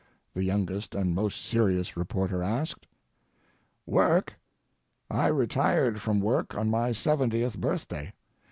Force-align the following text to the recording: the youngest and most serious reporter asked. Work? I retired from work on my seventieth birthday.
the 0.33 0.43
youngest 0.43 0.95
and 0.95 1.13
most 1.13 1.45
serious 1.45 1.95
reporter 1.95 2.41
asked. 2.41 2.87
Work? 3.85 4.33
I 5.11 5.27
retired 5.27 6.01
from 6.01 6.19
work 6.19 6.55
on 6.55 6.71
my 6.71 6.91
seventieth 6.91 7.59
birthday. 7.61 8.11